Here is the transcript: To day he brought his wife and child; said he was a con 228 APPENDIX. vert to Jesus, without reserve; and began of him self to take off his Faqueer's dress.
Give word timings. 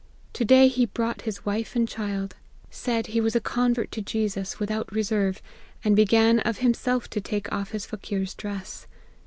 To 0.33 0.43
day 0.43 0.67
he 0.67 0.87
brought 0.87 1.21
his 1.29 1.45
wife 1.45 1.75
and 1.75 1.87
child; 1.87 2.35
said 2.71 3.05
he 3.05 3.21
was 3.21 3.35
a 3.35 3.39
con 3.39 3.75
228 3.75 3.83
APPENDIX. 3.83 3.85
vert 3.85 3.91
to 3.91 4.11
Jesus, 4.49 4.59
without 4.59 4.91
reserve; 4.91 5.43
and 5.83 5.95
began 5.95 6.39
of 6.39 6.57
him 6.57 6.73
self 6.73 7.07
to 7.11 7.21
take 7.21 7.51
off 7.53 7.69
his 7.69 7.85
Faqueer's 7.85 8.33
dress. 8.33 8.87